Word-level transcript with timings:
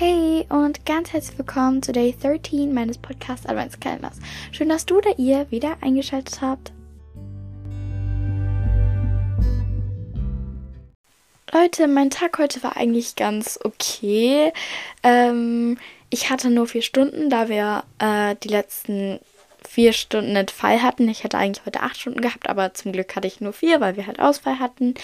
Hey 0.00 0.46
und 0.48 0.86
ganz 0.86 1.12
herzlich 1.12 1.36
willkommen 1.36 1.82
zu 1.82 1.92
Day 1.92 2.16
13 2.18 2.72
meines 2.72 2.96
Podcast 2.96 3.46
Adventskalenders. 3.46 4.16
Schön, 4.50 4.70
dass 4.70 4.86
du 4.86 4.96
oder 4.96 5.18
ihr 5.18 5.50
wieder 5.50 5.76
eingeschaltet 5.82 6.40
habt. 6.40 6.72
Leute, 11.52 11.86
mein 11.86 12.08
Tag 12.08 12.38
heute 12.38 12.62
war 12.62 12.78
eigentlich 12.78 13.14
ganz 13.14 13.60
okay. 13.62 14.54
Ähm, 15.02 15.76
ich 16.08 16.30
hatte 16.30 16.48
nur 16.48 16.66
vier 16.66 16.80
Stunden, 16.80 17.28
da 17.28 17.50
wir 17.50 17.84
äh, 17.98 18.36
die 18.42 18.48
letzten 18.48 19.20
vier 19.68 19.92
Stunden 19.92 20.32
nicht 20.32 20.50
Fall 20.50 20.82
hatten. 20.82 21.08
Ich 21.08 21.24
hätte 21.24 21.36
eigentlich 21.36 21.66
heute 21.66 21.82
acht 21.82 21.98
Stunden 21.98 22.22
gehabt, 22.22 22.48
aber 22.48 22.72
zum 22.72 22.92
Glück 22.92 23.14
hatte 23.14 23.28
ich 23.28 23.42
nur 23.42 23.52
vier, 23.52 23.80
weil 23.80 23.96
wir 23.96 24.06
halt 24.06 24.18
Ausfall 24.18 24.58
hatten. 24.58 24.94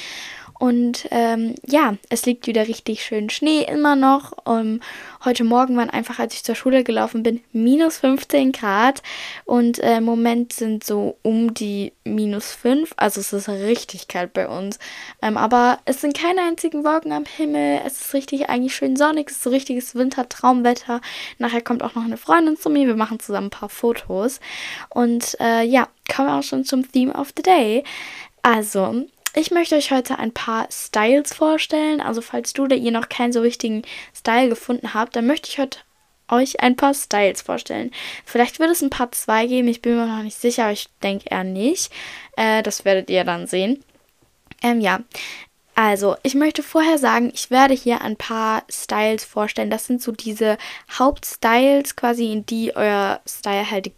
Und 0.59 1.07
ähm, 1.11 1.55
ja, 1.67 1.97
es 2.09 2.25
liegt 2.25 2.47
wieder 2.47 2.67
richtig 2.67 3.05
schön 3.05 3.29
Schnee 3.31 3.63
immer 3.63 3.95
noch. 3.95 4.33
Um, 4.45 4.81
heute 5.25 5.45
Morgen 5.45 5.77
waren 5.77 5.91
einfach, 5.91 6.19
als 6.19 6.35
ich 6.35 6.45
zur 6.45 6.55
Schule 6.55 6.85
gelaufen 6.85 7.23
bin, 7.23 7.43
minus 7.53 7.99
15 7.99 8.53
Grad. 8.53 9.03
Und 9.45 9.79
äh, 9.79 9.99
im 9.99 10.05
Moment 10.05 10.53
sind 10.53 10.85
so 10.85 11.19
um 11.23 11.53
die 11.53 11.93
minus 12.05 12.53
5. 12.53 12.95
Also 12.97 13.21
es 13.21 13.33
ist 13.33 13.49
richtig 13.49 14.09
kalt 14.09 14.33
bei 14.33 14.49
uns. 14.49 14.79
Ähm, 15.21 15.37
aber 15.37 15.79
es 15.85 16.01
sind 16.01 16.17
keine 16.17 16.43
einzigen 16.43 16.85
Wolken 16.85 17.13
am 17.13 17.25
Himmel. 17.25 17.81
Es 17.85 18.01
ist 18.01 18.15
richtig 18.15 18.49
eigentlich 18.49 18.75
schön 18.75 18.97
sonnig. 18.97 19.29
Es 19.31 19.37
ist 19.37 19.43
so 19.43 19.51
richtiges 19.51 19.95
Wintertraumwetter. 19.95 21.01
Nachher 21.39 21.61
kommt 21.61 21.83
auch 21.83 21.95
noch 21.95 22.05
eine 22.05 22.17
Freundin 22.17 22.57
zu 22.57 22.71
mir. 22.71 22.87
Wir 22.87 22.97
machen 22.97 23.21
zusammen 23.21 23.49
ein 23.49 23.51
paar 23.51 23.69
Fotos. 23.69 24.41
Und 24.89 25.37
äh, 25.41 25.65
ja, 25.65 25.89
kommen 26.15 26.29
wir 26.29 26.39
auch 26.39 26.43
schon 26.43 26.65
zum 26.65 26.91
Theme 26.91 27.13
of 27.13 27.33
the 27.37 27.43
Day. 27.43 27.85
Also, 28.43 29.07
ich 29.37 29.51
möchte 29.51 29.77
euch 29.77 29.91
heute 29.91 30.19
ein 30.19 30.33
paar 30.33 30.67
Styles 30.71 31.35
vorstellen. 31.35 32.01
Also 32.01 32.23
falls 32.23 32.55
du 32.55 32.65
oder 32.65 32.75
ihr 32.75 32.91
noch 32.91 33.09
keinen 33.09 33.33
so 33.33 33.43
richtigen 33.43 33.83
Style 34.15 34.49
gefunden 34.49 34.95
habt, 34.95 35.15
dann 35.15 35.27
möchte 35.27 35.51
ich 35.51 35.59
heute 35.59 35.79
euch 36.29 36.61
ein 36.61 36.75
paar 36.75 36.95
Styles 36.95 37.43
vorstellen. 37.43 37.93
Vielleicht 38.25 38.59
wird 38.59 38.71
es 38.71 38.83
ein 38.83 38.91
paar 38.91 39.13
zwei 39.13 39.47
geben, 39.47 39.69
ich 39.69 39.83
bin 39.83 39.97
mir 39.97 40.07
noch 40.07 40.23
nicht 40.23 40.41
sicher, 40.41 40.65
aber 40.65 40.73
ich 40.73 40.89
denke 41.03 41.27
eher 41.31 41.45
nicht. 41.45 41.93
Äh, 42.37 42.63
das 42.63 42.85
werdet 42.85 43.11
ihr 43.11 43.25
dann 43.25 43.47
sehen. 43.47 43.85
Ähm, 44.63 44.81
ja. 44.81 45.01
Also, 45.75 46.17
ich 46.23 46.35
möchte 46.35 46.63
vorher 46.63 46.97
sagen, 46.97 47.31
ich 47.35 47.51
werde 47.51 47.75
hier 47.75 48.01
ein 48.01 48.17
paar 48.17 48.65
Styles 48.71 49.27
vorstellen. 49.27 49.69
Das 49.69 49.87
sind 49.87 50.01
so 50.01 50.11
diese 50.11 50.57
Hauptstyles 50.99 51.95
quasi, 51.95 52.33
in 52.33 52.47
die 52.47 52.75
euer 52.75 53.21
Style 53.29 53.71
halt 53.71 53.93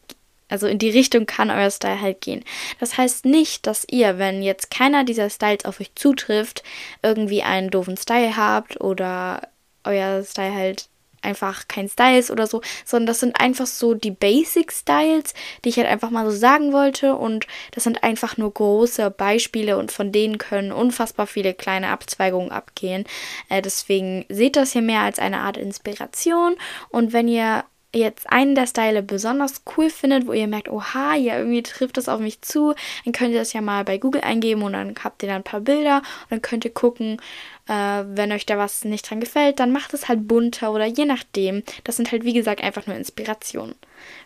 also 0.49 0.67
in 0.67 0.79
die 0.79 0.91
Richtung 0.91 1.27
kann 1.27 1.51
euer 1.51 1.71
Style 1.71 2.01
halt 2.01 2.21
gehen. 2.21 2.45
Das 2.81 2.97
heißt 2.97 3.25
nicht, 3.25 3.67
dass 3.67 3.87
ihr, 3.91 4.19
wenn 4.19 4.43
jetzt 4.43 4.71
keiner 4.71 5.05
dieser 5.05 5.31
Styles 5.31 5.65
auf 5.65 5.81
euch 5.81 5.95
zutrifft, 5.95 6.63
irgendwie 7.03 7.43
einen 7.43 7.71
doofen 7.71 7.97
Style 7.97 8.37
habt 8.37 8.81
oder 8.81 9.43
euer 9.85 10.23
Style 10.25 10.55
halt 10.55 10.89
einfach 11.23 11.69
kein 11.69 11.89
Style 11.89 12.19
ist 12.19 12.31
oder 12.31 12.47
so, 12.47 12.63
sondern 12.85 13.07
das 13.07 13.21
sind 13.21 13.41
einfach 13.41 13.67
so 13.67 13.95
die 13.95 14.11
Basic 14.11 14.73
Styles, 14.73 15.35
die 15.65 15.71
ich 15.71 15.77
halt 15.77 15.89
einfach 15.89 16.11
mal 16.11 16.25
so 16.31 16.37
sagen 16.37 16.73
wollte 16.73 17.17
und 17.17 17.47
das 17.73 17.85
sind 17.85 18.03
einfach 18.03 18.37
nur 18.37 18.53
große 18.53 19.11
Beispiele 19.11 19.79
und 19.79 19.93
von 19.93 20.13
denen 20.13 20.39
können 20.39 20.73
unfassbar 20.73 21.27
viele 21.27 21.55
kleine 21.55 21.89
Abzweigungen 21.89 22.51
abgehen. 22.51 23.05
Äh, 23.49 23.63
deswegen 23.63 24.27
seht 24.29 24.57
das 24.57 24.73
hier 24.73 24.83
mehr 24.83 25.01
als 25.01 25.19
eine 25.19 25.41
Art 25.41 25.57
Inspiration 25.57 26.57
und 26.91 27.13
wenn 27.13 27.29
ihr 27.29 27.65
jetzt 27.95 28.31
einen 28.31 28.55
der 28.55 28.67
Style 28.67 29.03
besonders 29.03 29.63
cool 29.77 29.89
findet, 29.89 30.27
wo 30.27 30.33
ihr 30.33 30.47
merkt, 30.47 30.69
oha, 30.69 31.15
ja, 31.15 31.39
irgendwie 31.39 31.63
trifft 31.63 31.97
das 31.97 32.09
auf 32.09 32.21
mich 32.21 32.43
zu, 32.43 32.75
dann 33.05 33.13
könnt 33.13 33.33
ihr 33.33 33.39
das 33.39 33.55
ja 33.55 33.61
mal 33.61 33.85
bei 33.85 33.99
Google 33.99 34.21
eingeben 34.21 34.63
und 34.63 34.75
dann 34.75 34.95
habt 35.03 35.23
ihr 35.23 35.29
dann 35.29 35.39
ein 35.39 35.45
paar 35.45 35.61
Bilder 35.61 35.99
und 35.99 36.31
dann 36.31 36.43
könnt 36.43 36.65
ihr 36.65 36.73
gucken, 36.73 37.19
äh, 37.67 38.05
wenn 38.07 38.33
euch 38.33 38.45
da 38.45 38.59
was 38.59 38.85
nicht 38.85 39.09
dran 39.09 39.21
gefällt, 39.21 39.59
dann 39.59 39.73
macht 39.73 39.95
es 39.95 40.09
halt 40.09 40.29
bunter 40.29 40.73
oder 40.73 40.85
je 40.85 41.07
nachdem. 41.07 41.63
Das 41.85 41.97
sind 41.97 42.13
halt, 42.13 42.25
wie 42.25 42.35
gesagt, 42.35 42.63
einfach 42.63 42.87
nur 42.87 42.97
Inspirationen. 42.97 43.75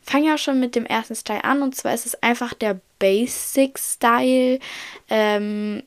Fange 0.03 0.27
ja 0.27 0.39
schon 0.39 0.59
mit 0.61 0.75
dem 0.75 0.87
ersten 0.87 1.15
Style 1.15 1.45
an 1.45 1.63
und 1.63 1.77
zwar 1.77 1.95
ist 1.95 2.07
es 2.07 2.21
einfach 2.23 2.55
der 2.55 2.81
Basic 2.99 3.79
Style. 3.79 4.59
Ähm, 5.09 5.83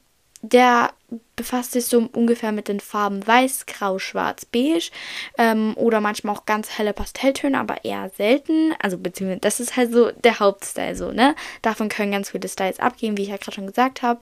der 0.52 0.92
befasst 1.36 1.74
sich 1.74 1.86
so 1.86 2.10
ungefähr 2.14 2.52
mit 2.52 2.68
den 2.68 2.80
Farben 2.80 3.26
Weiß, 3.26 3.66
Grau, 3.66 4.00
Schwarz, 4.00 4.46
Beige 4.46 4.92
ähm, 5.38 5.74
oder 5.76 6.02
manchmal 6.02 6.36
auch 6.36 6.46
ganz 6.46 6.78
helle 6.78 6.94
Pastelltöne, 6.94 7.60
aber 7.60 7.84
eher 7.84 8.10
selten. 8.16 8.74
Also 8.82 8.98
beziehungsweise 8.98 9.42
das 9.42 9.60
ist 9.60 9.76
halt 9.76 9.92
so 9.92 10.12
der 10.12 10.40
Hauptstyle 10.40 10.96
so, 10.96 11.12
ne? 11.12 11.36
Davon 11.62 11.90
können 11.90 12.12
ganz 12.12 12.32
viele 12.32 12.48
Styles 12.48 12.80
abgehen, 12.80 13.18
wie 13.18 13.24
ich 13.24 13.30
ja 13.30 13.38
gerade 13.38 13.54
schon 13.54 13.68
gesagt 13.68 14.02
habe. 14.02 14.20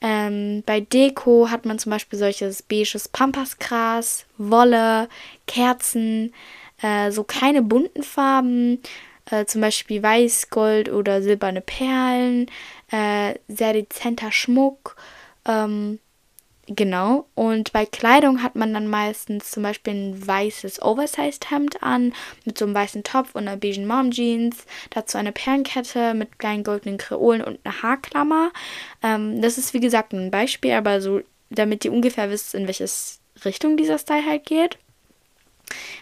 Ähm, 0.00 0.62
bei 0.66 0.80
Deko 0.80 1.50
hat 1.50 1.64
man 1.64 1.78
zum 1.78 1.90
Beispiel 1.90 2.18
solches 2.18 2.62
beiges 2.62 3.08
Pampasgras, 3.08 4.24
Wolle, 4.38 5.08
Kerzen, 5.46 6.32
äh, 6.82 7.10
so 7.10 7.24
keine 7.24 7.62
bunten 7.62 8.02
Farben, 8.02 8.82
äh, 9.30 9.44
zum 9.44 9.60
Beispiel 9.60 10.02
Weiß, 10.02 10.50
Gold 10.50 10.90
oder 10.90 11.22
silberne 11.22 11.60
Perlen, 11.60 12.50
äh, 12.90 13.34
sehr 13.48 13.72
dezenter 13.72 14.32
Schmuck 14.32 14.96
ähm, 15.46 15.98
genau. 16.66 17.26
Und 17.34 17.72
bei 17.72 17.86
Kleidung 17.86 18.42
hat 18.42 18.56
man 18.56 18.74
dann 18.74 18.88
meistens 18.88 19.50
zum 19.50 19.62
Beispiel 19.62 19.94
ein 19.94 20.26
weißes 20.26 20.82
Oversized-Hemd 20.82 21.82
an 21.82 22.12
mit 22.44 22.58
so 22.58 22.64
einem 22.64 22.74
weißen 22.74 23.04
Topf 23.04 23.34
und 23.34 23.48
einer 23.48 23.56
beigen 23.56 23.86
Mom-Jeans. 23.86 24.64
Dazu 24.90 25.18
eine 25.18 25.32
Perlenkette 25.32 26.14
mit 26.14 26.38
kleinen 26.38 26.64
goldenen 26.64 26.98
Kreolen 26.98 27.42
und 27.42 27.60
eine 27.64 27.82
Haarklammer. 27.82 28.50
Ähm, 29.02 29.40
das 29.40 29.58
ist 29.58 29.74
wie 29.74 29.80
gesagt 29.80 30.12
ein 30.12 30.30
Beispiel, 30.30 30.72
aber 30.72 31.00
so, 31.00 31.20
damit 31.50 31.84
ihr 31.84 31.92
ungefähr 31.92 32.30
wisst, 32.30 32.54
in 32.54 32.66
welche 32.66 32.86
Richtung 33.44 33.76
dieser 33.76 33.98
Style 33.98 34.26
halt 34.26 34.46
geht. 34.46 34.78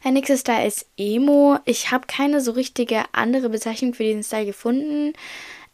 Der 0.05 0.13
nächste 0.13 0.37
Style 0.37 0.67
ist 0.67 0.87
Emo. 0.97 1.59
Ich 1.65 1.91
habe 1.91 2.07
keine 2.07 2.41
so 2.41 2.53
richtige 2.53 3.03
andere 3.13 3.49
Bezeichnung 3.49 3.95
für 3.95 4.05
diesen 4.05 4.23
Style 4.23 4.47
gefunden. 4.47 5.15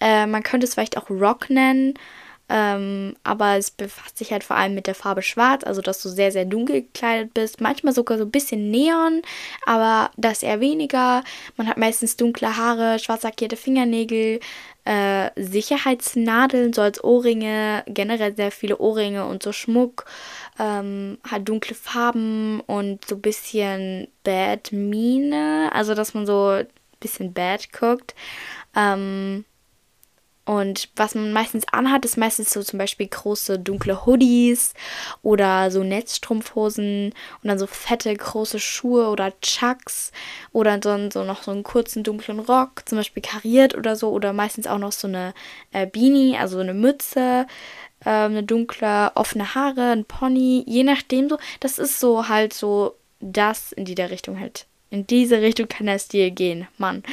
Äh, 0.00 0.26
man 0.26 0.42
könnte 0.42 0.66
es 0.66 0.74
vielleicht 0.74 0.96
auch 0.96 1.10
Rock 1.10 1.50
nennen. 1.50 1.94
Ähm, 2.50 3.14
aber 3.22 3.56
es 3.56 3.70
befasst 3.70 4.18
sich 4.18 4.32
halt 4.32 4.42
vor 4.42 4.56
allem 4.56 4.74
mit 4.74 4.88
der 4.88 4.96
Farbe 4.96 5.22
Schwarz, 5.22 5.62
also 5.62 5.80
dass 5.80 6.02
du 6.02 6.08
sehr, 6.08 6.32
sehr 6.32 6.44
dunkel 6.44 6.82
gekleidet 6.82 7.32
bist. 7.32 7.60
Manchmal 7.60 7.94
sogar 7.94 8.18
so 8.18 8.24
ein 8.24 8.30
bisschen 8.32 8.72
Neon, 8.72 9.22
aber 9.64 10.10
das 10.16 10.42
eher 10.42 10.58
weniger. 10.58 11.22
Man 11.56 11.68
hat 11.68 11.78
meistens 11.78 12.16
dunkle 12.16 12.56
Haare, 12.56 12.98
schwarz 12.98 13.22
lackierte 13.22 13.56
Fingernägel, 13.56 14.40
äh, 14.84 15.30
Sicherheitsnadeln, 15.36 16.72
so 16.72 16.82
als 16.82 17.02
Ohrringe, 17.04 17.84
generell 17.86 18.34
sehr 18.34 18.50
viele 18.50 18.78
Ohrringe 18.78 19.26
und 19.26 19.44
so 19.44 19.52
Schmuck. 19.52 20.06
Ähm, 20.58 21.18
hat 21.30 21.48
dunkle 21.48 21.76
Farben 21.76 22.60
und 22.66 23.04
so 23.04 23.14
ein 23.14 23.20
bisschen 23.20 24.08
Bad 24.24 24.72
Miene, 24.72 25.70
also 25.72 25.94
dass 25.94 26.14
man 26.14 26.26
so 26.26 26.48
ein 26.48 26.66
bisschen 26.98 27.32
bad 27.32 27.72
guckt. 27.72 28.14
Ähm, 28.74 29.44
und 30.50 30.88
was 30.96 31.14
man 31.14 31.32
meistens 31.32 31.64
anhat, 31.70 32.04
ist 32.04 32.16
meistens 32.16 32.50
so 32.50 32.60
zum 32.60 32.80
Beispiel 32.80 33.06
große 33.06 33.60
dunkle 33.60 34.04
Hoodies 34.04 34.74
oder 35.22 35.70
so 35.70 35.84
Netzstrumpfhosen 35.84 37.14
und 37.40 37.48
dann 37.48 37.60
so 37.60 37.68
fette 37.68 38.12
große 38.12 38.58
Schuhe 38.58 39.10
oder 39.10 39.32
Chucks 39.42 40.10
oder 40.50 40.76
dann 40.78 41.12
so 41.12 41.22
noch 41.22 41.44
so 41.44 41.52
einen 41.52 41.62
kurzen 41.62 42.02
dunklen 42.02 42.40
Rock, 42.40 42.82
zum 42.86 42.98
Beispiel 42.98 43.22
kariert 43.22 43.76
oder 43.76 43.94
so 43.94 44.10
oder 44.10 44.32
meistens 44.32 44.66
auch 44.66 44.78
noch 44.78 44.90
so 44.90 45.06
eine 45.06 45.34
äh, 45.70 45.86
Beanie, 45.86 46.36
also 46.36 46.58
eine 46.58 46.74
Mütze, 46.74 47.46
äh, 48.04 48.10
eine 48.10 48.42
dunkle 48.42 49.12
offene 49.14 49.54
Haare, 49.54 49.92
ein 49.92 50.04
Pony, 50.04 50.64
je 50.66 50.82
nachdem 50.82 51.28
so. 51.28 51.38
Das 51.60 51.78
ist 51.78 52.00
so 52.00 52.26
halt 52.26 52.54
so 52.54 52.96
das 53.20 53.70
in 53.70 53.84
die 53.84 53.94
der 53.94 54.10
Richtung 54.10 54.40
halt. 54.40 54.66
In 54.90 55.06
diese 55.06 55.42
Richtung 55.42 55.68
kann 55.68 55.86
der 55.86 56.00
Stil 56.00 56.32
gehen, 56.32 56.66
Mann. 56.76 57.04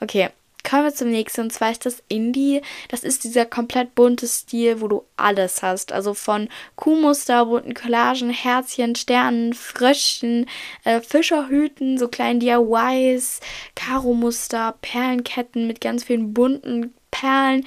Okay, 0.00 0.30
Kommen 0.68 0.84
wir 0.84 0.94
zum 0.94 1.10
nächsten 1.10 1.42
und 1.42 1.52
zwar 1.52 1.70
ist 1.70 1.84
das 1.84 2.02
Indie. 2.08 2.62
Das 2.88 3.04
ist 3.04 3.24
dieser 3.24 3.44
komplett 3.44 3.94
bunte 3.94 4.26
Stil, 4.26 4.80
wo 4.80 4.88
du 4.88 5.04
alles 5.16 5.62
hast. 5.62 5.92
Also 5.92 6.14
von 6.14 6.48
Kuhmuster, 6.74 7.44
bunten 7.44 7.74
Collagen, 7.74 8.30
Herzchen, 8.30 8.94
Sternen, 8.94 9.52
Fröschen, 9.52 10.46
äh, 10.84 11.00
Fischerhüten, 11.00 11.98
so 11.98 12.08
kleinen 12.08 12.40
DIYs, 12.40 13.40
Karo-Muster, 13.74 14.74
Perlenketten 14.80 15.66
mit 15.66 15.82
ganz 15.82 16.04
vielen 16.04 16.32
bunten 16.32 16.94
Perlen. 17.10 17.66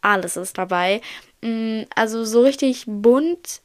Alles 0.00 0.36
ist 0.36 0.58
dabei. 0.58 1.00
Mm, 1.42 1.82
also 1.94 2.24
so 2.24 2.42
richtig 2.42 2.84
bunt 2.86 3.62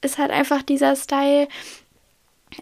ist 0.00 0.18
halt 0.18 0.30
einfach 0.30 0.62
dieser 0.62 0.96
Style. 0.96 1.48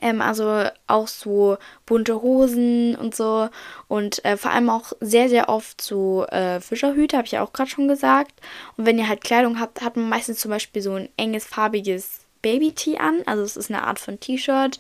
Ähm, 0.01 0.21
also 0.21 0.65
auch 0.87 1.09
so 1.09 1.59
bunte 1.87 2.23
Hosen 2.23 2.97
und 2.97 3.15
so. 3.15 3.49
Und 3.89 4.25
äh, 4.25 4.37
vor 4.37 4.51
allem 4.51 4.71
auch 4.71 4.93
sehr, 5.01 5.29
sehr 5.29 5.49
oft 5.49 5.81
so 5.81 6.27
äh, 6.27 6.61
Fischerhüte, 6.61 7.17
habe 7.17 7.27
ich 7.27 7.33
ja 7.33 7.43
auch 7.43 7.53
gerade 7.53 7.71
schon 7.71 7.89
gesagt. 7.89 8.41
Und 8.77 8.87
wenn 8.87 8.99
ihr 8.99 9.09
halt 9.09 9.23
Kleidung 9.23 9.61
habt, 9.61 9.83
hat 9.83 9.97
man 9.97 10.09
meistens 10.09 10.39
zum 10.39 10.51
Beispiel 10.51 10.83
so 10.83 10.95
ein 10.95 11.09
enges, 11.17 11.45
farbiges 11.45 12.22
Baby 12.43 12.73
Tee 12.73 12.99
an. 12.99 13.23
Also 13.27 13.43
es 13.43 13.57
ist 13.57 13.71
eine 13.71 13.85
Art 13.85 13.99
von 13.99 14.21
T-Shirt. 14.21 14.79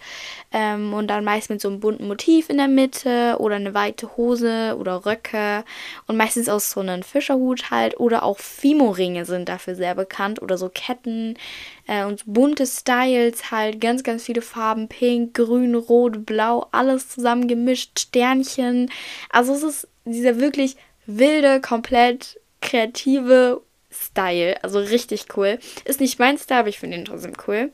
Ähm, 0.52 0.92
und 0.92 1.06
dann 1.06 1.24
meist 1.24 1.48
mit 1.48 1.60
so 1.60 1.68
einem 1.68 1.80
bunten 1.80 2.06
Motiv 2.08 2.50
in 2.50 2.58
der 2.58 2.68
Mitte 2.68 3.36
oder 3.38 3.56
eine 3.56 3.74
weite 3.74 4.16
Hose 4.16 4.76
oder 4.78 5.06
Röcke. 5.06 5.64
Und 6.06 6.16
meistens 6.16 6.48
aus 6.48 6.70
so 6.72 6.80
einem 6.80 7.02
Fischerhut 7.02 7.70
halt. 7.70 7.98
Oder 7.98 8.24
auch 8.24 8.38
Fimo-Ringe 8.38 9.24
sind 9.24 9.48
dafür 9.48 9.74
sehr 9.74 9.94
bekannt. 9.94 10.42
Oder 10.42 10.58
so 10.58 10.68
Ketten 10.68 11.38
äh, 11.86 12.04
und 12.04 12.24
bunte 12.26 12.66
Styles 12.66 13.50
halt. 13.50 13.80
Ganz, 13.80 14.02
ganz 14.02 14.24
viele 14.24 14.42
Farben. 14.42 14.88
Pink, 14.88 15.34
grün, 15.34 15.74
rot, 15.74 16.26
blau. 16.26 16.66
Alles 16.72 17.08
zusammen 17.08 17.48
gemischt. 17.48 18.00
Sternchen. 18.00 18.90
Also 19.30 19.54
es 19.54 19.62
ist 19.62 19.88
dieser 20.04 20.40
wirklich 20.40 20.76
wilde, 21.06 21.60
komplett 21.60 22.40
kreative 22.60 23.62
Style. 23.92 24.62
Also 24.62 24.78
richtig 24.78 25.26
cool. 25.36 25.58
Ist 25.84 26.00
nicht 26.00 26.18
mein 26.18 26.38
Style, 26.38 26.60
aber 26.60 26.68
ich 26.68 26.78
finde 26.78 26.96
ihn 26.96 27.04
trotzdem 27.04 27.34
cool. 27.46 27.70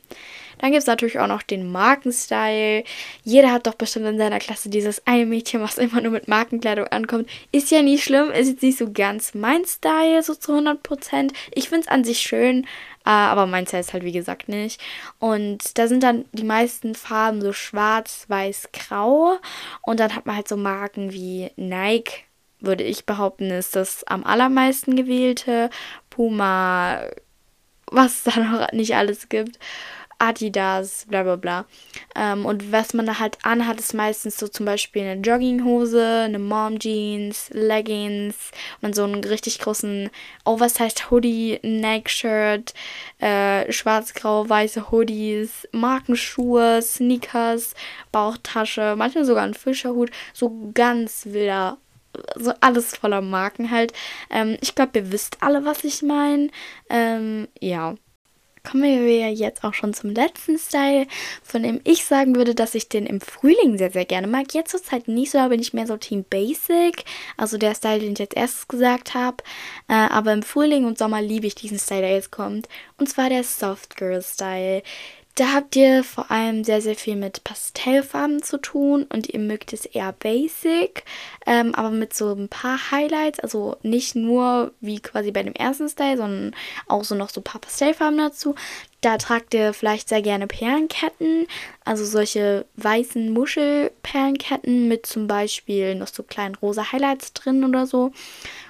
Dann 0.59 0.73
gibt 0.73 0.81
es 0.81 0.87
natürlich 0.87 1.19
auch 1.19 1.27
noch 1.27 1.43
den 1.43 1.71
Markenstyle. 1.71 2.85
Jeder 3.23 3.53
hat 3.53 3.67
doch 3.67 3.75
bestimmt 3.75 4.07
in 4.07 4.19
seiner 4.19 4.39
Klasse 4.39 4.69
dieses 4.69 5.07
eine 5.07 5.27
Mädchen, 5.27 5.61
was 5.61 5.79
immer 5.79 6.01
nur 6.01 6.13
mit 6.13 6.29
Markenkleidung 6.29 6.87
ankommt. 6.89 7.29
Ist 7.53 7.71
ja 7.71 7.83
nicht 7.83 8.05
schlimm, 8.05 8.31
ist 8.31 8.49
jetzt 8.49 8.63
nicht 8.63 8.79
so 8.79 8.93
ganz 8.93 9.35
mein 9.35 9.65
Style, 9.65 10.23
so 10.23 10.35
zu 10.35 10.53
100%. 10.53 11.33
Ich 11.53 11.69
finde 11.69 11.83
es 11.83 11.89
an 11.89 12.05
sich 12.05 12.19
schön, 12.19 12.65
äh, 13.05 13.11
aber 13.11 13.47
mein 13.47 13.67
Style 13.67 13.81
ist 13.81 13.93
halt 13.93 14.05
wie 14.05 14.13
gesagt 14.13 14.49
nicht. 14.49 14.81
Und 15.19 15.79
da 15.79 15.87
sind 15.87 16.03
dann 16.03 16.25
die 16.33 16.45
meisten 16.45 16.95
Farben 16.95 17.41
so 17.41 17.53
schwarz, 17.53 18.25
weiß, 18.29 18.71
grau. 18.73 19.39
Und 19.83 20.01
dann 20.01 20.15
hat 20.15 20.27
man 20.27 20.37
halt 20.37 20.49
so 20.49 20.57
Marken 20.57 21.13
wie 21.13 21.51
Nike, 21.57 22.25
würde 22.61 22.83
ich 22.83 23.07
behaupten, 23.07 23.51
ist 23.51 23.77
das 23.77 24.03
am 24.05 24.25
allermeisten 24.25 24.97
gewählte. 24.97 25.71
Puma, 26.19 27.01
was 27.93 28.25
da 28.25 28.41
noch 28.41 28.73
nicht 28.73 28.97
alles 28.97 29.29
gibt. 29.29 29.57
Adidas, 30.19 31.07
bla 31.09 31.23
bla 31.23 31.37
bla. 31.37 31.65
Ähm, 32.17 32.45
und 32.45 32.73
was 32.73 32.93
man 32.93 33.07
da 33.07 33.21
halt 33.21 33.39
anhat, 33.45 33.79
ist 33.79 33.95
meistens 33.95 34.37
so 34.37 34.49
zum 34.49 34.67
Beispiel 34.67 35.03
eine 35.03 35.21
Jogginghose, 35.21 36.25
eine 36.25 36.41
Mom 36.41 36.81
Jeans, 36.81 37.51
Leggings 37.53 38.51
und 38.81 38.97
so 38.97 39.05
einen 39.05 39.23
richtig 39.23 39.61
großen 39.61 40.11
Oversized 40.45 41.09
Hoodie, 41.13 41.61
Neck-Shirt, 41.63 42.75
äh, 43.21 43.71
schwarz-grau, 43.71 44.49
weiße 44.49 44.91
Hoodies, 44.91 45.69
Markenschuhe, 45.71 46.83
Sneakers, 46.83 47.77
Bauchtasche, 48.11 48.97
manchmal 48.99 49.25
sogar 49.25 49.45
ein 49.45 49.55
Fischerhut, 49.55 50.11
so 50.33 50.73
ganz 50.75 51.27
wilder 51.27 51.79
so 52.37 52.53
alles 52.61 52.97
voller 52.97 53.21
Marken 53.21 53.71
halt. 53.71 53.93
Ähm, 54.31 54.57
ich 54.61 54.75
glaube, 54.75 54.99
ihr 54.99 55.13
wisst 55.13 55.39
alle, 55.41 55.65
was 55.65 55.85
ich 55.85 56.03
meine. 56.03 56.51
Ähm, 56.91 57.49
ja. 57.61 57.95
Kommen 58.69 58.83
wir 58.83 59.33
jetzt 59.33 59.65
auch 59.65 59.73
schon 59.73 59.95
zum 59.95 60.11
letzten 60.11 60.59
Style, 60.59 61.07
von 61.43 61.63
dem 61.63 61.81
ich 61.85 62.05
sagen 62.05 62.37
würde, 62.37 62.55
dass 62.55 62.75
ich 62.75 62.89
den 62.89 63.07
im 63.07 63.21
Frühling 63.21 63.79
sehr, 63.79 63.91
sehr 63.91 64.05
gerne 64.05 64.27
mag. 64.27 64.53
Jetzt 64.53 64.73
zur 64.73 64.83
Zeit 64.83 65.09
nicht 65.09 65.31
so, 65.31 65.39
da 65.39 65.49
bin 65.49 65.61
ich 65.61 65.73
mehr 65.73 65.87
so 65.87 65.97
Team 65.97 66.25
Basic. 66.29 67.05
Also 67.39 67.57
der 67.57 67.75
Style, 67.75 68.01
den 68.01 68.13
ich 68.13 68.19
jetzt 68.19 68.37
erstes 68.37 68.69
gesagt 68.69 69.15
habe. 69.15 69.39
Äh, 69.89 69.95
aber 69.95 70.35
im 70.35 70.43
Frühling 70.43 70.85
und 70.85 70.99
Sommer 70.99 71.23
liebe 71.23 71.47
ich 71.47 71.55
diesen 71.55 71.79
Style, 71.79 72.03
der 72.03 72.13
jetzt 72.13 72.33
kommt. 72.33 72.69
Und 72.99 73.09
zwar 73.09 73.31
der 73.31 73.45
Soft 73.45 73.97
Girl 73.97 74.21
Style. 74.21 74.83
Da 75.39 75.53
habt 75.53 75.77
ihr 75.77 76.03
vor 76.03 76.33
allem 76.33 76.65
sehr, 76.65 76.83
sehr 76.83 76.97
viel 76.97 77.15
mit 77.15 77.45
Pastellfarben 77.45 78.43
zu 78.43 78.59
tun 78.59 79.07
und 79.09 79.29
ihr 79.29 79.39
mögt 79.39 79.73
es 79.73 79.87
eher 79.87 80.13
basic, 80.13 81.05
ähm, 81.47 81.77
aber 81.77 81.91
mit 81.91 82.13
so 82.13 82.33
ein 82.33 82.49
paar 82.49 82.91
Highlights. 82.91 83.39
Also 83.39 83.77
nicht 83.85 84.17
nur 84.17 84.73
wie 84.81 84.99
quasi 84.99 85.31
bei 85.31 85.45
dem 85.45 85.53
ersten 85.53 85.89
Style, 85.89 86.17
sondern 86.17 86.57
auch 86.89 87.05
so 87.05 87.15
noch 87.15 87.29
so 87.29 87.41
ein 87.41 87.45
paar 87.45 87.61
Pastellfarben 87.61 88.19
dazu. 88.19 88.57
Da 89.01 89.17
tragt 89.17 89.55
ihr 89.55 89.75
vielleicht 89.75 90.09
sehr 90.09 90.23
gerne 90.23 90.49
Perlenketten, 90.49 91.47
also 91.85 92.05
solche 92.05 92.65
weißen 92.75 93.33
Muschelperlenketten 93.33 94.89
mit 94.89 95.07
zum 95.07 95.29
Beispiel 95.29 95.95
noch 95.95 96.09
so 96.09 96.25
kleinen 96.25 96.57
rosa 96.57 96.91
Highlights 96.91 97.33
drin 97.33 97.65
oder 97.65 97.87
so. 97.87 98.11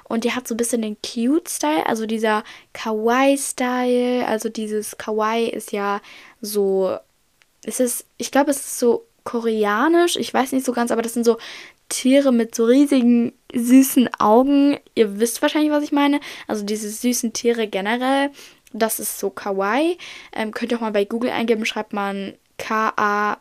Und 0.05 0.25
die 0.25 0.33
hat 0.33 0.47
so 0.47 0.55
ein 0.55 0.59
bisschen 0.59 0.83
den 0.83 0.99
Cute-Style, 1.03 1.87
also 1.87 2.05
dieser 2.05 2.45
Kawaii-Style. 2.75 4.27
Also 4.27 4.51
dieses 4.51 4.99
Kawaii 4.99 5.49
ist 5.49 5.73
ja 5.73 6.01
so, 6.41 6.97
ist 7.65 7.81
es, 7.81 8.05
ich 8.17 8.31
glaube, 8.31 8.51
es 8.51 8.59
ist 8.59 8.79
so 8.79 9.05
koreanisch, 9.25 10.17
ich 10.17 10.33
weiß 10.33 10.53
nicht 10.53 10.65
so 10.65 10.73
ganz, 10.73 10.91
aber 10.91 11.03
das 11.03 11.15
sind 11.15 11.25
so 11.25 11.39
Tiere 11.89 12.33
mit 12.33 12.55
so 12.55 12.65
riesigen, 12.65 13.33
süßen 13.55 14.09
Augen. 14.19 14.79
Ihr 14.95 15.21
wisst 15.21 15.43
wahrscheinlich, 15.43 15.71
was 15.71 15.85
ich 15.85 15.93
meine. 15.93 16.21
Also 16.47 16.65
diese 16.65 16.89
süßen 16.91 17.33
Tiere 17.33 17.67
generell. 17.67 18.31
Das 18.73 19.01
ist 19.01 19.19
so 19.19 19.31
Kawaii. 19.31 19.97
Ähm, 20.35 20.53
könnt 20.53 20.73
ihr 20.73 20.79
auch 20.79 20.83
mal 20.83 20.93
bei 20.93 21.05
Google 21.05 21.31
eingeben, 21.31 21.65
schreibt 21.65 21.93
man 21.95 22.35
K-A-W-A-I-I. 22.59 23.39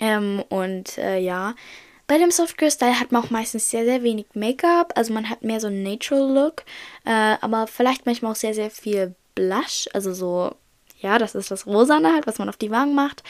Ähm, 0.00 0.42
und 0.48 0.98
äh, 0.98 1.18
ja, 1.18 1.54
bei 2.06 2.18
dem 2.18 2.30
Softgirl 2.30 2.70
Style 2.70 2.98
hat 2.98 3.12
man 3.12 3.22
auch 3.22 3.30
meistens 3.30 3.70
sehr, 3.70 3.84
sehr 3.84 4.02
wenig 4.02 4.26
Make-up. 4.34 4.92
Also 4.96 5.12
man 5.14 5.30
hat 5.30 5.42
mehr 5.42 5.60
so 5.60 5.68
einen 5.68 5.82
Natural 5.82 6.32
Look. 6.32 6.64
Äh, 7.04 7.36
aber 7.40 7.66
vielleicht 7.66 8.06
manchmal 8.06 8.32
auch 8.32 8.36
sehr, 8.36 8.54
sehr 8.54 8.70
viel 8.70 9.14
Blush. 9.34 9.88
Also 9.92 10.12
so 10.12 10.56
ja, 11.04 11.18
das 11.18 11.34
ist 11.34 11.50
das 11.50 11.66
Rosane 11.66 12.14
halt, 12.14 12.26
was 12.26 12.38
man 12.38 12.48
auf 12.48 12.56
die 12.56 12.70
Wangen 12.70 12.94
macht. 12.94 13.22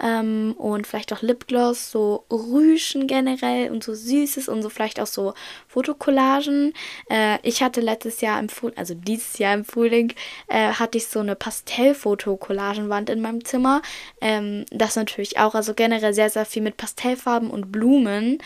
Ähm, 0.00 0.54
und 0.58 0.86
vielleicht 0.86 1.12
auch 1.12 1.22
Lipgloss, 1.22 1.90
so 1.90 2.24
Rüschen 2.30 3.08
generell 3.08 3.72
und 3.72 3.82
so 3.82 3.94
Süßes 3.94 4.48
und 4.48 4.62
so 4.62 4.68
vielleicht 4.68 5.00
auch 5.00 5.08
so 5.08 5.34
Fotokollagen. 5.66 6.72
Äh, 7.10 7.38
ich 7.42 7.64
hatte 7.64 7.80
letztes 7.80 8.20
Jahr 8.20 8.38
im 8.38 8.48
Frühling, 8.48 8.78
also 8.78 8.94
dieses 8.94 9.38
Jahr 9.38 9.54
im 9.54 9.64
Frühling, 9.64 10.12
äh, 10.46 10.68
hatte 10.74 10.98
ich 10.98 11.08
so 11.08 11.18
eine 11.18 11.34
Pastellfotokollagenwand 11.34 13.10
in 13.10 13.20
meinem 13.20 13.44
Zimmer. 13.44 13.82
Ähm, 14.20 14.64
das 14.70 14.94
natürlich 14.94 15.36
auch, 15.36 15.56
also 15.56 15.74
generell 15.74 16.14
sehr, 16.14 16.30
sehr 16.30 16.46
viel 16.46 16.62
mit 16.62 16.76
Pastellfarben 16.76 17.50
und 17.50 17.72
Blumen. 17.72 18.38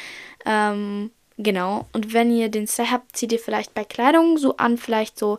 Ähm, 0.47 1.11
genau. 1.37 1.87
Und 1.93 2.15
wenn 2.15 2.31
ihr 2.31 2.49
den 2.49 2.67
Style 2.67 2.93
habt, 2.93 3.15
zieht 3.15 3.33
ihr 3.33 3.41
vielleicht 3.41 3.75
bei 3.75 3.85
Kleidung 3.85 4.39
so 4.39 4.57
an, 4.57 4.79
vielleicht 4.79 5.19
so 5.19 5.39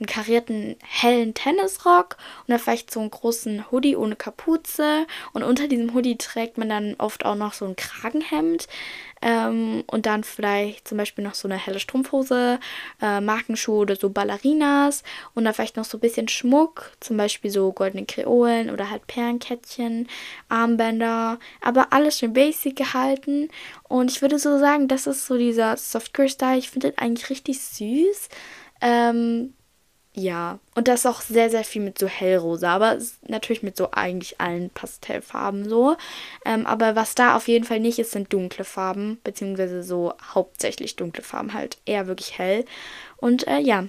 einen 0.00 0.06
karierten 0.06 0.76
hellen 0.80 1.34
Tennisrock 1.34 2.16
und 2.40 2.48
dann 2.48 2.58
vielleicht 2.58 2.90
so 2.90 3.00
einen 3.00 3.10
großen 3.10 3.70
Hoodie 3.70 3.96
ohne 3.96 4.16
Kapuze. 4.16 5.06
Und 5.32 5.42
unter 5.42 5.68
diesem 5.68 5.94
Hoodie 5.94 6.16
trägt 6.16 6.56
man 6.58 6.70
dann 6.70 6.94
oft 6.98 7.24
auch 7.24 7.36
noch 7.36 7.52
so 7.52 7.66
ein 7.66 7.76
Kragenhemd. 7.76 8.66
Ähm, 9.22 9.84
und 9.86 10.06
dann 10.06 10.24
vielleicht 10.24 10.88
zum 10.88 10.96
Beispiel 10.96 11.22
noch 11.22 11.34
so 11.34 11.46
eine 11.46 11.58
helle 11.58 11.78
Strumpfhose, 11.78 12.58
äh, 13.02 13.20
Markenschuhe 13.20 13.76
oder 13.76 13.94
so 13.94 14.08
Ballerinas 14.08 15.02
und 15.34 15.44
dann 15.44 15.52
vielleicht 15.52 15.76
noch 15.76 15.84
so 15.84 15.98
ein 15.98 16.00
bisschen 16.00 16.28
Schmuck, 16.28 16.92
zum 17.00 17.18
Beispiel 17.18 17.50
so 17.50 17.70
goldene 17.70 18.06
Kreolen 18.06 18.70
oder 18.70 18.88
halt 18.88 19.06
Perlenkettchen, 19.06 20.08
Armbänder, 20.48 21.38
aber 21.60 21.92
alles 21.92 22.18
schön 22.18 22.32
basic 22.32 22.76
gehalten. 22.76 23.50
Und 23.88 24.10
ich 24.10 24.22
würde 24.22 24.38
so 24.38 24.58
sagen, 24.58 24.88
das 24.88 25.06
ist 25.06 25.26
so 25.26 25.36
dieser 25.36 25.76
Softcore-Style. 25.76 26.58
Ich 26.58 26.70
finde 26.70 26.90
den 26.90 26.98
eigentlich 26.98 27.28
richtig 27.28 27.60
süß. 27.60 28.30
Ähm, 28.80 29.52
ja, 30.20 30.58
und 30.74 30.88
das 30.88 31.06
auch 31.06 31.20
sehr, 31.20 31.50
sehr 31.50 31.64
viel 31.64 31.82
mit 31.82 31.98
so 31.98 32.06
hellrosa, 32.06 32.74
aber 32.74 32.98
natürlich 33.26 33.62
mit 33.62 33.76
so 33.76 33.90
eigentlich 33.92 34.40
allen 34.40 34.70
Pastellfarben 34.70 35.68
so. 35.68 35.96
Ähm, 36.44 36.66
aber 36.66 36.94
was 36.94 37.14
da 37.14 37.36
auf 37.36 37.48
jeden 37.48 37.64
Fall 37.64 37.80
nicht 37.80 37.98
ist, 37.98 38.12
sind 38.12 38.32
dunkle 38.32 38.64
Farben, 38.64 39.18
beziehungsweise 39.24 39.82
so 39.82 40.12
hauptsächlich 40.34 40.96
dunkle 40.96 41.22
Farben, 41.22 41.54
halt 41.54 41.78
eher 41.86 42.06
wirklich 42.06 42.38
hell. 42.38 42.64
Und 43.16 43.46
äh, 43.48 43.60
ja, 43.60 43.86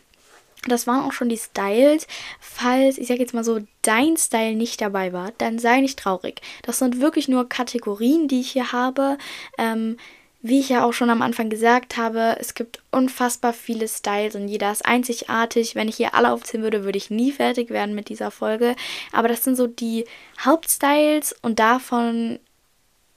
das 0.67 0.87
waren 0.87 1.03
auch 1.03 1.11
schon 1.11 1.29
die 1.29 1.37
Styles. 1.37 2.07
Falls, 2.39 2.97
ich 2.97 3.07
sag 3.07 3.19
jetzt 3.19 3.33
mal 3.33 3.43
so, 3.43 3.59
dein 3.81 4.15
Style 4.15 4.55
nicht 4.55 4.79
dabei 4.79 5.11
war, 5.11 5.31
dann 5.37 5.59
sei 5.59 5.81
nicht 5.81 5.99
traurig. 5.99 6.41
Das 6.63 6.79
sind 6.79 7.01
wirklich 7.01 7.27
nur 7.27 7.49
Kategorien, 7.49 8.27
die 8.27 8.41
ich 8.41 8.51
hier 8.51 8.71
habe. 8.71 9.17
Ähm, 9.57 9.97
wie 10.41 10.59
ich 10.59 10.69
ja 10.69 10.83
auch 10.83 10.93
schon 10.93 11.09
am 11.09 11.21
Anfang 11.21 11.49
gesagt 11.49 11.97
habe, 11.97 12.37
es 12.39 12.55
gibt 12.55 12.81
unfassbar 12.91 13.53
viele 13.53 13.87
Styles 13.87 14.35
und 14.35 14.47
jeder 14.47 14.71
ist 14.71 14.85
einzigartig. 14.85 15.75
Wenn 15.75 15.87
ich 15.87 15.97
hier 15.97 16.15
alle 16.15 16.31
aufzählen 16.31 16.63
würde, 16.63 16.83
würde 16.83 16.97
ich 16.97 17.11
nie 17.11 17.31
fertig 17.31 17.69
werden 17.69 17.93
mit 17.93 18.09
dieser 18.09 18.31
Folge. 18.31 18.75
Aber 19.11 19.27
das 19.27 19.43
sind 19.43 19.55
so 19.55 19.67
die 19.67 20.05
Hauptstyles 20.43 21.35
und 21.41 21.59
davon, 21.59 22.39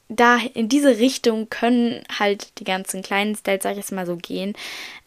da 0.09 0.39
in 0.55 0.69
diese 0.69 0.99
Richtung 0.99 1.49
können 1.49 2.05
halt 2.19 2.59
die 2.59 2.65
ganzen 2.65 3.03
kleinen 3.03 3.35
Styles, 3.35 3.63
sag 3.63 3.73
ich 3.73 3.79
jetzt 3.79 3.93
mal 3.93 4.07
so, 4.07 4.17
gehen. 4.17 4.55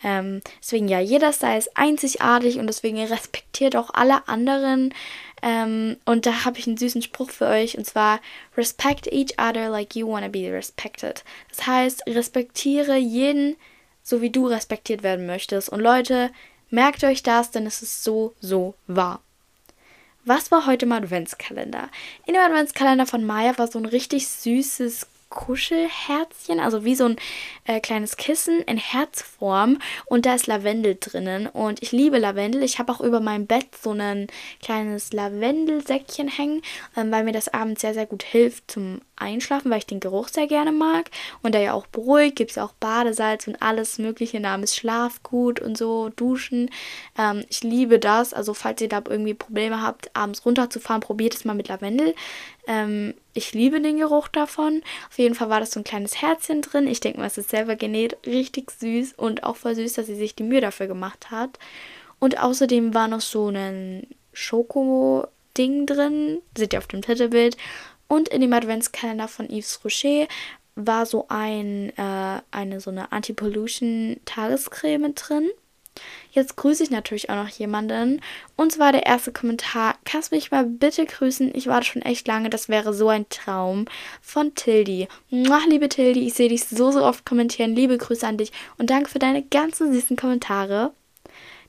Ähm, 0.04 0.42
deswegen 0.60 0.88
ja, 0.88 1.00
jeder 1.00 1.32
Style 1.34 1.58
ist 1.58 1.78
einzigartig 1.78 2.58
und 2.58 2.68
deswegen 2.68 3.02
respektiert 3.04 3.76
auch 3.76 3.92
alle 3.94 4.28
anderen 4.28 4.94
ähm, 5.42 5.98
und 6.06 6.26
da 6.26 6.46
habe 6.46 6.58
ich 6.58 6.68
einen 6.68 6.78
süßen 6.78 7.02
Spruch 7.02 7.30
für 7.30 7.46
euch 7.46 7.78
und 7.78 7.86
zwar 7.86 8.20
Respect 8.56 9.08
each 9.08 9.38
other 9.38 9.70
like 9.70 9.96
you 9.96 10.08
wanna 10.08 10.30
be 10.30 10.52
respected. 10.52 11.24
Das 11.50 11.68
heißt, 11.68 12.04
respektiere 12.08 12.98
jeden, 12.98 13.56
so 14.04 14.22
wie 14.22 14.32
du 14.32 14.48
respektiert 14.48 15.04
werden 15.04 15.28
möchtest. 15.28 15.70
Und 15.70 15.82
Leute, 15.82 16.32
merkt 16.70 17.04
euch 17.04 17.24
das, 17.24 17.52
denn 17.52 17.66
es 17.66 17.82
ist 17.82 18.04
so, 18.04 18.34
so 18.40 18.74
wahr. 18.88 19.22
Was 20.28 20.52
war 20.52 20.66
heute 20.66 20.86
im 20.86 20.92
Adventskalender? 20.92 21.88
In 22.26 22.34
dem 22.34 22.44
Adventskalender 22.44 23.06
von 23.06 23.26
Maya 23.26 23.58
war 23.58 23.68
so 23.68 23.80
ein 23.80 23.86
richtig 23.86 24.28
süßes 24.28 25.08
Kuschelherzchen, 25.30 26.60
also 26.60 26.84
wie 26.84 26.96
so 26.96 27.06
ein 27.06 27.16
äh, 27.64 27.80
kleines 27.80 28.18
Kissen 28.18 28.60
in 28.64 28.78
Herzform 28.78 29.80
und 30.06 30.26
da 30.26 30.36
ist 30.36 30.48
Lavendel 30.48 30.98
drinnen 31.00 31.48
und 31.48 31.82
ich 31.82 31.94
liebe 31.94 32.18
Lavendel. 32.18 32.64
Ich 32.64 32.78
habe 32.78 32.92
auch 32.92 33.00
über 33.00 33.22
meinem 33.22 33.48
Bett 33.48 33.68
so 33.82 33.92
ein 33.92 34.28
kleines 34.62 35.14
Lavendelsäckchen 35.14 36.28
hängen, 36.28 36.62
ähm, 36.98 37.10
weil 37.10 37.24
mir 37.24 37.32
das 37.32 37.48
abends 37.48 37.80
sehr, 37.80 37.94
sehr 37.94 38.06
gut 38.06 38.24
hilft 38.24 38.70
zum 38.70 39.00
Einschlafen, 39.18 39.70
weil 39.70 39.80
ich 39.80 39.86
den 39.86 40.00
Geruch 40.00 40.30
sehr 40.30 40.48
gerne 40.48 40.72
mag 40.72 41.12
und 41.42 41.54
der 41.54 41.62
ja 41.62 41.74
auch 41.74 41.88
beruhigt. 41.88 42.36
Gibt 42.36 42.52
es 42.52 42.56
ja 42.56 42.66
auch 42.66 42.74
Badesalz 42.74 43.48
und 43.48 43.62
alles 43.62 43.98
mögliche 43.98 44.40
namens 44.40 44.76
Schlafgut 44.76 45.60
und 45.60 45.78
so, 45.78 46.10
Duschen. 46.10 46.70
Ähm, 47.18 47.44
ich 47.50 47.64
liebe 47.64 48.00
das, 48.00 48.34
also 48.34 48.54
falls 48.54 48.82
ihr 48.82 48.90
da 48.90 49.02
irgendwie 49.08 49.34
Probleme 49.34 49.82
habt, 49.82 50.16
abends 50.16 50.46
runterzufahren, 50.46 51.02
probiert 51.02 51.36
es 51.36 51.46
mal 51.46 51.54
mit 51.54 51.68
Lavendel. 51.68 52.16
Ähm, 52.68 53.14
ich 53.34 53.54
liebe 53.54 53.80
den 53.82 53.98
Geruch 53.98 54.28
davon. 54.28 54.82
Auf 55.10 55.18
jeden 55.18 55.36
Fall 55.36 55.50
war 55.50 55.60
das 55.60 55.72
so 55.72 55.80
ein 55.80 55.84
kleines 55.84 56.22
Herzchen 56.22 56.62
drin. 56.62 56.88
Ich 56.88 57.00
denke 57.00 57.20
mal, 57.20 57.28
es 57.28 57.38
ist 57.38 57.50
selber 57.50 57.76
genäht. 57.76 58.18
Richtig 58.26 58.72
süß 58.72 59.14
und 59.14 59.44
auch 59.44 59.56
voll 59.56 59.76
süß, 59.76 59.94
dass 59.94 60.08
sie 60.08 60.16
sich 60.16 60.36
die 60.36 60.44
Mühe 60.44 60.62
dafür 60.62 60.88
gemacht 60.88 61.32
hat. 61.32 61.58
Und 62.20 62.40
außerdem 62.40 62.94
war 62.94 63.08
noch 63.08 63.22
so 63.22 63.50
ein 63.50 64.08
Schoko-Ding 64.34 65.86
drin. 65.86 66.40
Seht 66.58 66.74
ihr 66.74 66.80
auf 66.80 66.88
dem 66.88 67.02
Titelbild. 67.02 67.58
Und 68.08 68.30
in 68.30 68.42
dem 68.42 68.54
Adventskalender 68.54 69.28
von 69.28 69.50
Yves 69.50 69.84
Rocher 69.84 70.28
war 70.76 71.06
so 71.06 71.26
ein, 71.30 71.92
äh, 71.98 72.42
eine 72.52 72.80
so 72.80 72.92
eine 72.92 73.12
Anti-Pollution-Tagescreme 73.12 75.16
drin. 75.16 75.50
Jetzt 76.32 76.56
grüße 76.56 76.84
ich 76.84 76.92
natürlich 76.92 77.30
auch 77.30 77.36
noch 77.36 77.50
jemanden. 77.50 78.22
Und 78.56 78.72
zwar 78.72 78.92
der 78.92 79.06
erste 79.06 79.32
Kommentar. 79.32 79.96
Kannst 80.06 80.32
mich 80.32 80.52
mal 80.52 80.66
bitte 80.66 81.06
grüßen? 81.06 81.54
Ich 81.56 81.68
warte 81.68 81.88
schon 81.88 82.04
echt 82.04 82.28
lange. 82.28 82.50
Das 82.50 82.70
wäre 82.70 82.94
so 82.94 83.10
ein 83.10 83.28
Traum. 83.30 83.86
Von 84.22 84.54
Tildi. 84.56 85.08
Ach, 85.50 85.66
liebe 85.66 85.90
Tildi, 85.90 86.28
ich 86.28 86.36
sehe 86.36 86.50
dich 86.50 86.66
so, 86.66 86.92
so 86.92 87.04
oft 87.04 87.26
kommentieren. 87.26 87.76
Liebe 87.76 87.98
Grüße 87.98 88.28
an 88.28 88.38
dich 88.38 88.52
und 88.78 88.90
danke 88.90 89.10
für 89.10 89.20
deine 89.20 89.44
ganzen 89.44 89.92
süßen 89.92 90.16
Kommentare. 90.16 90.92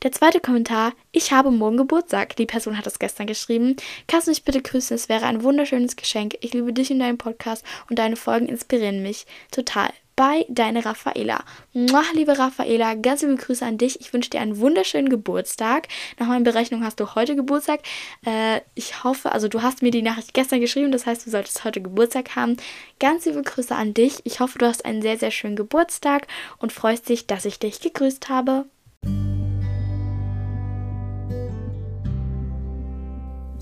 Der 0.03 0.13
zweite 0.13 0.39
Kommentar, 0.39 0.93
ich 1.11 1.33
habe 1.33 1.51
morgen 1.51 1.77
Geburtstag. 1.77 2.37
Die 2.37 2.47
Person 2.47 2.79
hat 2.79 2.87
das 2.87 3.01
gestern 3.01 3.27
geschrieben. 3.27 3.75
Kannst 4.07 4.29
du 4.29 4.31
mich 4.31 4.45
bitte 4.45 4.63
grüßen? 4.63 4.95
Es 4.95 5.09
wäre 5.09 5.27
ein 5.27 5.43
wunderschönes 5.43 5.97
Geschenk. 5.97 6.37
Ich 6.41 6.53
liebe 6.53 6.73
dich 6.73 6.93
und 6.93 7.01
deinen 7.01 7.19
Podcast 7.19 7.65
und 7.91 7.99
deine 7.99 8.15
Folgen 8.15 8.47
inspirieren 8.47 9.03
mich 9.03 9.27
total 9.51 9.91
bei 10.15 10.47
deine 10.49 10.85
Raffaela. 10.85 11.45
Muah, 11.73 12.05
liebe 12.13 12.39
Raffaela, 12.39 12.95
ganz 12.95 13.23
liebe 13.23 13.37
Grüße 13.37 13.65
an 13.65 13.79
dich. 13.79 14.01
Ich 14.01 14.13
wünsche 14.13 14.31
dir 14.31 14.41
einen 14.41 14.59
wunderschönen 14.59 15.09
Geburtstag. 15.09 15.89
Nach 16.19 16.29
meinen 16.29 16.45
Berechnungen 16.45 16.85
hast 16.85 17.01
du 17.01 17.17
heute 17.17 17.35
Geburtstag. 17.35 17.81
Äh, 18.25 18.61
ich 18.77 19.03
hoffe, 19.03 19.33
also 19.33 19.49
du 19.49 19.63
hast 19.63 19.83
mir 19.83 19.91
die 19.91 20.03
Nachricht 20.03 20.33
gestern 20.33 20.61
geschrieben, 20.61 20.93
das 20.93 21.07
heißt, 21.07 21.27
du 21.27 21.31
solltest 21.31 21.65
heute 21.65 21.81
Geburtstag 21.81 22.37
haben. 22.37 22.57
Ganz 23.01 23.27
liebe 23.27 23.43
Grüße 23.43 23.75
an 23.75 23.95
dich. 23.95 24.21
Ich 24.25 24.39
hoffe, 24.39 24.59
du 24.59 24.67
hast 24.67 24.85
einen 24.85 25.03
sehr, 25.03 25.19
sehr 25.19 25.31
schönen 25.33 25.57
Geburtstag 25.57 26.27
und 26.59 26.73
freust 26.73 27.09
dich, 27.09 27.27
dass 27.27 27.45
ich 27.45 27.59
dich 27.59 27.81
gegrüßt 27.81 28.29
habe. 28.29 28.65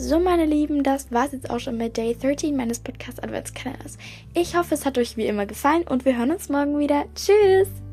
So, 0.07 0.21
meine 0.21 0.47
Lieben, 0.47 0.85
das 0.85 1.11
war's 1.11 1.33
jetzt 1.33 1.51
auch 1.51 1.59
schon 1.59 1.79
mit 1.79 1.97
Day 1.97 2.17
13 2.17 2.57
meines 2.57 2.79
Podcast 2.79 3.25
Adventskalenders. 3.25 3.99
Ich 4.35 4.57
hoffe, 4.57 4.75
es 4.75 4.87
hat 4.87 4.99
euch 4.99 5.17
wie 5.17 5.27
immer 5.27 5.47
gefallen 5.47 5.83
und 5.83 6.05
wir 6.05 6.17
hören 6.17 6.31
uns 6.31 6.49
morgen 6.49 6.79
wieder. 6.79 7.07
Tschüss! 7.17 7.86